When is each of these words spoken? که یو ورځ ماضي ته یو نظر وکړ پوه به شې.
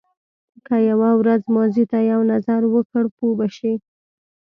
که 0.65 0.75
یو 0.89 1.01
ورځ 1.21 1.41
ماضي 1.55 1.83
ته 1.91 1.97
یو 2.11 2.21
نظر 2.33 2.61
وکړ 2.73 3.03
پوه 3.15 3.33
به 3.37 3.47
شې. 3.55 3.73